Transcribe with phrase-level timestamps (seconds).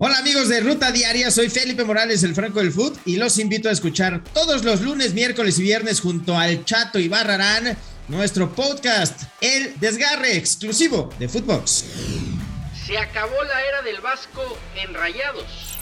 [0.00, 3.68] Hola amigos de Ruta Diaria, soy Felipe Morales, el Franco del Foot, y los invito
[3.68, 9.24] a escuchar todos los lunes, miércoles y viernes junto al Chato y Barrarán nuestro podcast,
[9.40, 11.84] El Desgarre, exclusivo de Footbox.
[12.86, 15.74] Se acabó la era del Vasco en Rayados.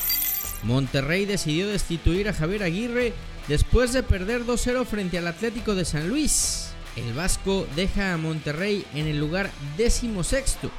[0.62, 3.12] Monterrey decidió destituir a Javier Aguirre
[3.48, 6.68] después de perder 2-0 frente al Atlético de San Luis.
[6.96, 10.70] El Vasco deja a Monterrey en el lugar décimo sexto,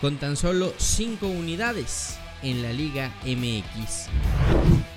[0.00, 4.08] con tan solo 5 unidades en la Liga MX.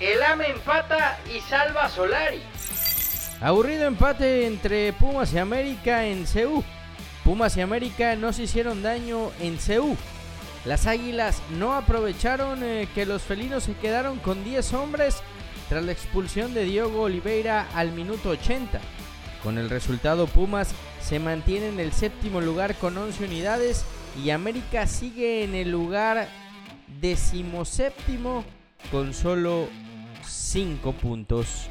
[0.00, 2.40] El AME empata y salva a Solari.
[3.40, 6.62] Aburrido empate entre Pumas y América en CU.
[7.24, 9.96] Pumas y América no se hicieron daño en CU.
[10.64, 15.22] Las Águilas no aprovecharon eh, que los felinos se quedaron con 10 hombres
[15.70, 18.80] tras la expulsión de Diogo Oliveira al minuto 80.
[19.42, 23.84] Con el resultado Pumas se mantiene en el séptimo lugar con 11 unidades
[24.22, 26.28] y América sigue en el lugar
[27.00, 28.44] decimoséptimo
[28.90, 29.68] con solo
[30.26, 31.68] 5 puntos.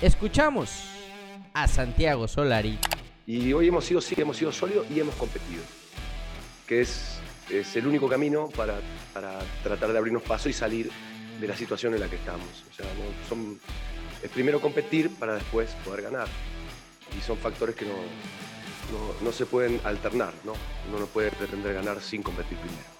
[0.00, 0.84] Escuchamos
[1.52, 2.78] a Santiago Solari.
[3.26, 5.62] Y hoy hemos sido, sí, hemos sido sólidos y hemos competido,
[6.66, 8.80] que es, es el único camino para,
[9.12, 10.90] para, tratar de abrirnos paso y salir
[11.40, 12.64] de la situación en la que estamos.
[12.70, 12.86] O sea,
[14.22, 16.28] es primero competir para después poder ganar.
[17.16, 20.52] Y son factores que no, no, no se pueden alternar, ¿no?
[20.88, 22.99] Uno no puede pretender ganar sin competir primero.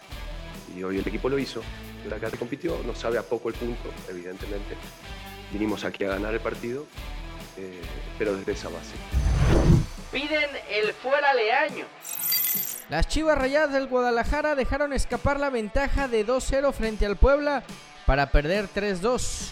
[0.76, 1.62] Y hoy el equipo lo hizo,
[2.08, 4.76] la que compitió, nos sabe a poco el punto, evidentemente.
[5.52, 6.86] Vinimos aquí a ganar el partido,
[7.56, 7.80] eh,
[8.18, 8.94] pero desde esa base.
[10.12, 11.86] Piden el fuera leaño.
[12.88, 17.62] Las Chivas Rayadas del Guadalajara dejaron escapar la ventaja de 2-0 frente al Puebla
[18.06, 19.50] para perder 3-2.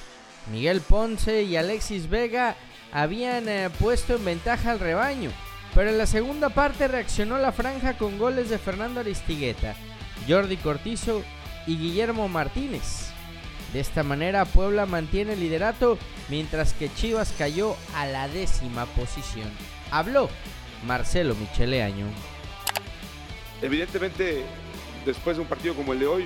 [0.51, 2.57] Miguel Ponce y Alexis Vega
[2.93, 5.31] habían eh, puesto en ventaja al rebaño,
[5.75, 9.77] pero en la segunda parte reaccionó la franja con goles de Fernando Aristigueta,
[10.27, 11.23] Jordi Cortizo
[11.67, 13.11] y Guillermo Martínez.
[13.73, 19.51] De esta manera Puebla mantiene el liderato mientras que Chivas cayó a la décima posición.
[19.91, 20.31] Habló
[20.87, 22.07] Marcelo Micheleaño.
[23.61, 24.45] Evidentemente,
[25.05, 26.25] después de un partido como el de hoy,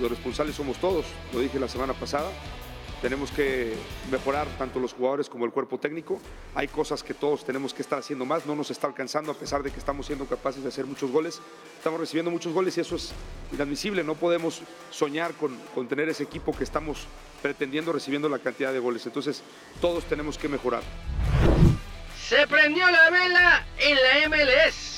[0.00, 2.30] los responsables somos todos, lo dije la semana pasada.
[3.04, 3.74] Tenemos que
[4.10, 6.18] mejorar tanto los jugadores como el cuerpo técnico.
[6.54, 8.46] Hay cosas que todos tenemos que estar haciendo más.
[8.46, 11.38] No nos está alcanzando a pesar de que estamos siendo capaces de hacer muchos goles.
[11.76, 13.12] Estamos recibiendo muchos goles y eso es
[13.52, 14.02] inadmisible.
[14.04, 17.06] No podemos soñar con, con tener ese equipo que estamos
[17.42, 19.04] pretendiendo recibiendo la cantidad de goles.
[19.04, 19.42] Entonces
[19.82, 20.82] todos tenemos que mejorar.
[22.26, 24.93] Se prendió la vela en la MLS.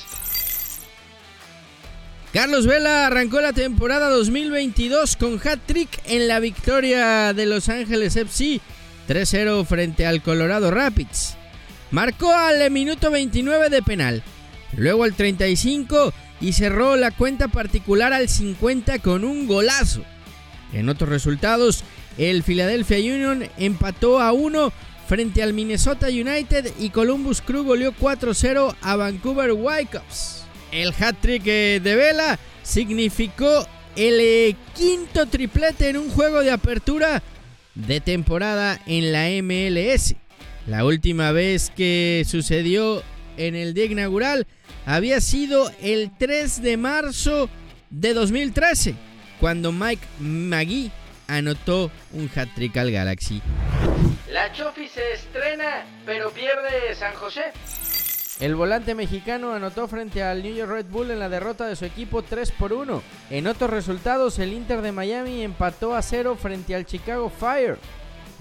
[2.36, 8.60] Carlos Vela arrancó la temporada 2022 con hat-trick en la victoria de Los Ángeles FC
[9.08, 11.34] 3-0 frente al Colorado Rapids.
[11.90, 14.22] Marcó al minuto 29 de penal,
[14.76, 20.02] luego al 35 y cerró la cuenta particular al 50 con un golazo.
[20.74, 21.84] En otros resultados,
[22.18, 24.74] el Philadelphia Union empató a 1
[25.08, 30.45] frente al Minnesota United y Columbus Crew goleó 4-0 a Vancouver Whitecaps.
[30.72, 33.66] El hat-trick de Vela significó
[33.96, 37.22] el quinto triplete en un juego de apertura
[37.74, 40.14] de temporada en la MLS.
[40.66, 43.02] La última vez que sucedió
[43.36, 44.46] en el día inaugural
[44.84, 47.48] había sido el 3 de marzo
[47.90, 48.94] de 2013,
[49.40, 50.90] cuando Mike Magui
[51.28, 53.42] anotó un hat-trick al Galaxy.
[54.30, 57.52] La Chofi se estrena, pero pierde San José.
[58.38, 61.86] El volante mexicano anotó frente al New York Red Bull en la derrota de su
[61.86, 63.02] equipo 3 por 1.
[63.30, 67.78] En otros resultados, el Inter de Miami empató a 0 frente al Chicago Fire.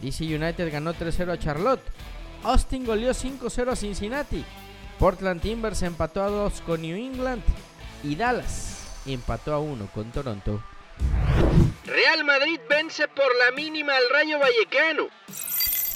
[0.01, 1.81] DC United ganó 3-0 a Charlotte.
[2.43, 4.43] Austin goleó 5-0 a Cincinnati.
[4.99, 7.41] Portland Timbers empató a 2 con New England.
[8.03, 10.61] Y Dallas empató a 1 con Toronto.
[11.85, 15.07] Real Madrid vence por la mínima al Rayo Vallecano.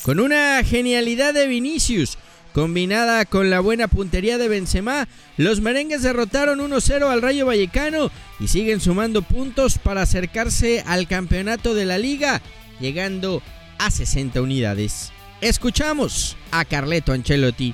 [0.03, 2.17] Con una genialidad de Vinicius,
[2.53, 8.47] combinada con la buena puntería de Benzema, los merengues derrotaron 1-0 al Rayo Vallecano y
[8.47, 12.41] siguen sumando puntos para acercarse al campeonato de la liga,
[12.79, 13.41] llegando
[13.77, 15.12] a 60 unidades.
[15.41, 17.74] Escuchamos a Carleto Ancelotti.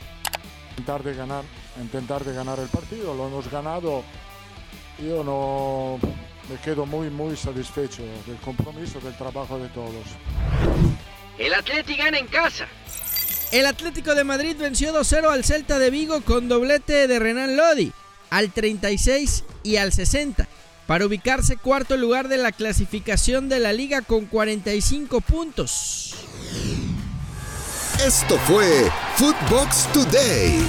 [0.72, 1.44] Intentar de ganar,
[1.82, 4.04] intentar de ganar el partido, lo hemos ganado.
[5.00, 6.00] Yo no
[6.50, 10.06] me quedo muy muy satisfecho del compromiso, del trabajo de todos.
[11.38, 12.68] El Atleti gana en casa.
[13.56, 17.94] El Atlético de Madrid venció 2-0 al Celta de Vigo con doblete de Renan Lodi
[18.30, 20.46] al 36 y al 60
[20.88, 26.16] para ubicarse cuarto lugar de la clasificación de la liga con 45 puntos.
[28.06, 30.60] Esto fue Footbox Today.